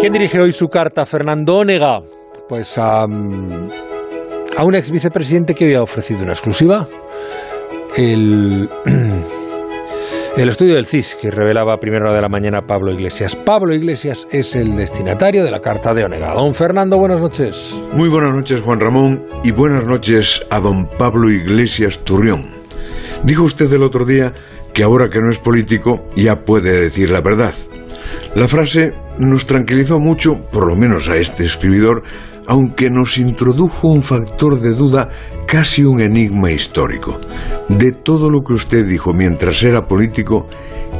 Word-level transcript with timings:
quién 0.00 0.12
dirige 0.12 0.40
hoy 0.40 0.52
su 0.52 0.68
carta? 0.68 1.04
Fernando 1.06 1.58
Onega. 1.58 2.00
Pues 2.48 2.78
a, 2.78 3.02
a 3.02 3.06
un 4.64 4.74
ex 4.74 4.90
vicepresidente 4.90 5.54
que 5.54 5.64
había 5.64 5.82
ofrecido 5.82 6.22
una 6.22 6.32
exclusiva. 6.32 6.86
El, 7.96 8.68
el 10.36 10.48
estudio 10.48 10.76
del 10.76 10.86
CIS 10.86 11.16
que 11.20 11.30
revelaba 11.30 11.74
a 11.74 11.78
primera 11.78 12.06
hora 12.06 12.14
de 12.14 12.22
la 12.22 12.28
mañana 12.28 12.62
Pablo 12.66 12.92
Iglesias. 12.92 13.36
Pablo 13.36 13.74
Iglesias 13.74 14.26
es 14.30 14.54
el 14.54 14.76
destinatario 14.76 15.44
de 15.44 15.50
la 15.50 15.60
carta 15.60 15.92
de 15.94 16.04
Onega. 16.04 16.32
Don 16.32 16.54
Fernando, 16.54 16.96
buenas 16.96 17.20
noches. 17.20 17.82
Muy 17.92 18.08
buenas 18.08 18.34
noches, 18.34 18.60
Juan 18.60 18.80
Ramón, 18.80 19.26
y 19.44 19.50
buenas 19.50 19.84
noches 19.84 20.42
a 20.50 20.60
don 20.60 20.86
Pablo 20.86 21.30
Iglesias 21.30 21.98
Turrión. 22.04 22.46
Dijo 23.24 23.42
usted 23.42 23.72
el 23.72 23.82
otro 23.82 24.04
día 24.04 24.32
que 24.72 24.84
ahora 24.84 25.08
que 25.08 25.18
no 25.18 25.30
es 25.30 25.38
político 25.38 26.04
ya 26.14 26.44
puede 26.44 26.80
decir 26.80 27.10
la 27.10 27.20
verdad. 27.20 27.54
La 28.34 28.46
frase 28.46 28.92
nos 29.18 29.46
tranquilizó 29.46 29.98
mucho, 29.98 30.34
por 30.52 30.66
lo 30.66 30.76
menos 30.76 31.08
a 31.08 31.16
este 31.16 31.44
escribidor, 31.44 32.02
aunque 32.46 32.88
nos 32.88 33.18
introdujo 33.18 33.88
un 33.88 34.02
factor 34.02 34.58
de 34.58 34.70
duda, 34.70 35.10
casi 35.46 35.84
un 35.84 36.00
enigma 36.00 36.50
histórico. 36.50 37.20
De 37.68 37.92
todo 37.92 38.30
lo 38.30 38.42
que 38.42 38.54
usted 38.54 38.86
dijo 38.86 39.12
mientras 39.12 39.62
era 39.62 39.86
político, 39.86 40.48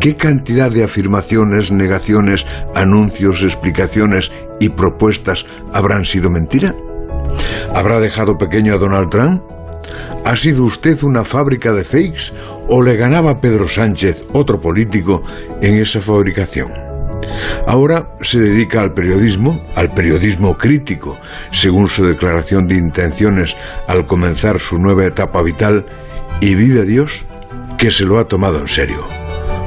¿qué 0.00 0.16
cantidad 0.16 0.70
de 0.70 0.82
afirmaciones, 0.82 1.70
negaciones, 1.70 2.44
anuncios, 2.74 3.42
explicaciones 3.42 4.32
y 4.60 4.70
propuestas 4.70 5.46
habrán 5.72 6.04
sido 6.04 6.30
mentira? 6.30 6.74
¿Habrá 7.74 8.00
dejado 8.00 8.36
pequeño 8.38 8.74
a 8.74 8.78
Donald 8.78 9.10
Trump? 9.10 9.42
¿Ha 10.24 10.34
sido 10.34 10.64
usted 10.64 11.00
una 11.04 11.22
fábrica 11.22 11.72
de 11.72 11.84
fakes 11.84 12.32
o 12.68 12.82
le 12.82 12.96
ganaba 12.96 13.40
Pedro 13.40 13.68
Sánchez, 13.68 14.24
otro 14.32 14.60
político, 14.60 15.22
en 15.60 15.74
esa 15.76 16.00
fabricación? 16.00 16.85
Ahora 17.66 18.08
se 18.20 18.38
dedica 18.38 18.80
al 18.80 18.92
periodismo, 18.92 19.60
al 19.74 19.92
periodismo 19.92 20.56
crítico, 20.56 21.18
según 21.52 21.88
su 21.88 22.04
declaración 22.04 22.66
de 22.66 22.76
intenciones 22.76 23.56
al 23.88 24.06
comenzar 24.06 24.60
su 24.60 24.78
nueva 24.78 25.06
etapa 25.06 25.42
vital, 25.42 25.86
y 26.40 26.54
vive 26.54 26.84
Dios 26.84 27.24
que 27.78 27.90
se 27.90 28.04
lo 28.04 28.18
ha 28.18 28.28
tomado 28.28 28.60
en 28.60 28.68
serio. 28.68 29.06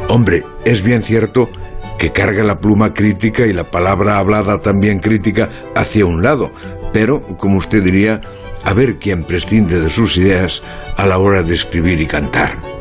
Hombre, 0.07 0.43
es 0.65 0.81
bien 0.81 1.03
cierto 1.03 1.49
que 1.97 2.11
carga 2.11 2.43
la 2.43 2.59
pluma 2.59 2.93
crítica 2.93 3.45
y 3.45 3.53
la 3.53 3.65
palabra 3.65 4.17
hablada 4.17 4.59
también 4.59 4.99
crítica 4.99 5.49
hacia 5.75 6.05
un 6.05 6.23
lado, 6.23 6.51
pero, 6.93 7.21
como 7.37 7.57
usted 7.57 7.83
diría, 7.83 8.21
a 8.63 8.73
ver 8.73 8.97
quién 8.97 9.23
prescinde 9.23 9.79
de 9.79 9.89
sus 9.89 10.17
ideas 10.17 10.63
a 10.97 11.05
la 11.05 11.17
hora 11.17 11.43
de 11.43 11.53
escribir 11.53 11.99
y 11.99 12.07
cantar. 12.07 12.78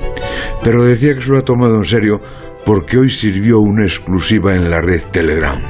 Pero 0.63 0.85
decía 0.85 1.15
que 1.15 1.21
se 1.21 1.31
lo 1.31 1.39
ha 1.39 1.45
tomado 1.45 1.77
en 1.77 1.85
serio 1.85 2.21
porque 2.65 2.99
hoy 2.99 3.09
sirvió 3.09 3.61
una 3.61 3.85
exclusiva 3.85 4.55
en 4.55 4.71
la 4.71 4.81
red 4.81 5.03
Telegram. 5.11 5.61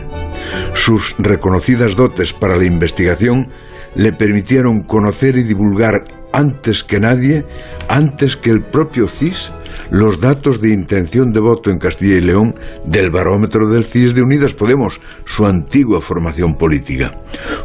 Sus 0.74 1.14
reconocidas 1.18 1.94
dotes 1.94 2.32
para 2.32 2.56
la 2.56 2.64
investigación 2.64 3.48
le 3.94 4.12
permitieron 4.12 4.82
conocer 4.82 5.36
y 5.36 5.42
divulgar 5.42 6.04
antes 6.32 6.84
que 6.84 7.00
nadie, 7.00 7.44
antes 7.88 8.36
que 8.36 8.50
el 8.50 8.62
propio 8.62 9.08
CIS, 9.08 9.52
los 9.90 10.20
datos 10.20 10.60
de 10.60 10.70
intención 10.70 11.32
de 11.32 11.40
voto 11.40 11.70
en 11.70 11.78
Castilla 11.78 12.16
y 12.16 12.20
León 12.20 12.54
del 12.84 13.10
barómetro 13.10 13.68
del 13.68 13.84
CIS 13.84 14.14
de 14.14 14.22
Unidas 14.22 14.54
Podemos, 14.54 15.00
su 15.24 15.46
antigua 15.46 16.00
formación 16.00 16.56
política. 16.56 17.12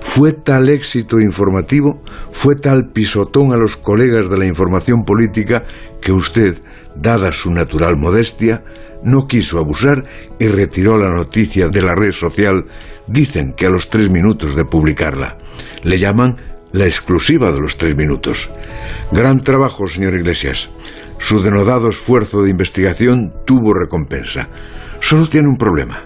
Fue 0.01 0.33
tal 0.33 0.69
éxito 0.69 1.19
informativo, 1.19 2.01
fue 2.31 2.55
tal 2.55 2.89
pisotón 2.89 3.53
a 3.53 3.57
los 3.57 3.77
colegas 3.77 4.29
de 4.29 4.37
la 4.37 4.45
información 4.45 5.05
política 5.05 5.63
que 6.01 6.11
usted, 6.11 6.61
dada 6.95 7.31
su 7.31 7.51
natural 7.51 7.95
modestia, 7.97 8.63
no 9.03 9.27
quiso 9.27 9.59
abusar 9.59 10.05
y 10.39 10.47
retiró 10.47 10.97
la 10.97 11.13
noticia 11.13 11.67
de 11.67 11.81
la 11.81 11.93
red 11.95 12.11
social, 12.11 12.65
dicen 13.07 13.53
que 13.53 13.65
a 13.65 13.69
los 13.69 13.89
tres 13.89 14.09
minutos 14.09 14.55
de 14.55 14.65
publicarla. 14.65 15.37
Le 15.83 15.99
llaman 15.99 16.37
la 16.73 16.85
exclusiva 16.85 17.51
de 17.51 17.61
los 17.61 17.77
tres 17.77 17.95
minutos. 17.95 18.49
Gran 19.11 19.39
trabajo, 19.39 19.87
señor 19.87 20.15
Iglesias. 20.15 20.69
Su 21.19 21.41
denodado 21.41 21.87
esfuerzo 21.87 22.41
de 22.41 22.49
investigación 22.49 23.31
tuvo 23.45 23.73
recompensa. 23.73 24.49
Solo 24.99 25.29
tiene 25.29 25.47
un 25.47 25.57
problema. 25.57 26.03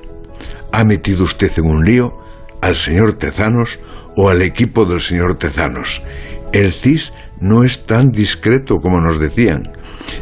¿Ha 0.71 0.83
metido 0.83 1.23
usted 1.23 1.51
en 1.57 1.65
un 1.65 1.85
lío 1.85 2.13
al 2.61 2.75
señor 2.75 3.13
Tezanos 3.13 3.79
o 4.15 4.29
al 4.29 4.41
equipo 4.41 4.85
del 4.85 4.99
señor 4.99 5.37
Tezanos? 5.37 6.03
El 6.57 6.73
CIS 6.73 7.13
no 7.39 7.63
es 7.63 7.85
tan 7.85 8.09
discreto 8.09 8.77
como 8.77 8.99
nos 8.99 9.19
decían. 9.19 9.73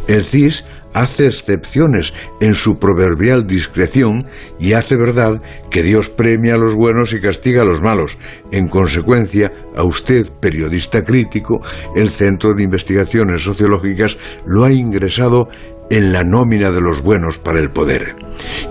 El 0.10 0.26
CIS 0.26 0.66
hace 0.94 1.28
excepciones 1.28 2.14
en 2.42 2.56
su 2.56 2.78
proverbial 2.78 3.48
discreción 3.48 4.26
y 4.60 4.74
hace 4.74 4.98
verdad 4.98 5.42
que 5.72 5.82
Dios 5.82 6.10
premia 6.10 6.56
a 6.56 6.58
los 6.58 6.76
buenos 6.76 7.14
y 7.14 7.22
castiga 7.22 7.62
a 7.62 7.66
los 7.66 7.82
malos. 7.82 8.18
En 8.52 8.68
consecuencia, 8.68 9.50
a 9.78 9.84
usted, 9.84 10.28
periodista 10.42 11.04
crítico, 11.04 11.62
el 11.96 12.10
Centro 12.10 12.54
de 12.54 12.64
Investigaciones 12.64 13.42
Sociológicas 13.42 14.18
lo 14.46 14.66
ha 14.66 14.74
ingresado 14.74 15.48
en 15.90 16.12
la 16.12 16.24
nómina 16.24 16.72
de 16.72 16.82
los 16.82 17.02
buenos 17.02 17.38
para 17.38 17.60
el 17.60 17.72
poder. 17.72 18.16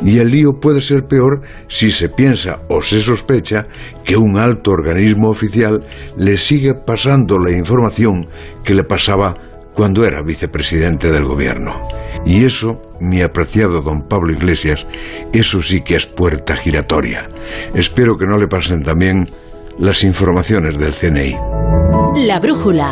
Y 0.03 0.19
el 0.19 0.31
lío 0.31 0.61
puede 0.61 0.81
ser 0.81 1.07
peor 1.07 1.43
si 1.69 1.91
se 1.91 2.09
piensa 2.09 2.61
o 2.69 2.81
se 2.83 3.01
sospecha 3.01 3.67
que 4.05 4.17
un 4.17 4.39
alto 4.39 4.73
organismo 4.73 5.31
oficial 5.31 5.85
le 6.17 6.37
sigue 6.37 6.75
pasando 6.75 7.39
la 7.39 7.51
información 7.51 8.29
que 8.65 8.75
le 8.75 8.85
pasaba 8.85 9.37
cuando 9.75 10.05
era 10.05 10.23
vicepresidente 10.23 11.11
del 11.11 11.25
gobierno. 11.25 11.83
Y 12.25 12.45
eso, 12.45 12.81
mi 13.01 13.23
apreciado 13.23 13.83
don 13.83 14.03
Pablo 14.03 14.33
Iglesias, 14.33 14.87
eso 15.33 15.63
sí 15.63 15.83
que 15.83 15.97
es 15.97 16.07
puerta 16.07 16.57
giratoria. 16.57 17.29
Espero 17.75 18.17
que 18.17 18.27
no 18.27 18.39
le 18.39 18.47
pasen 18.47 18.83
también 18.83 19.29
las 19.79 20.05
informaciones 20.05 20.79
del 20.79 20.95
CNI. 20.95 21.37
La 22.27 22.39
brújula. 22.39 22.91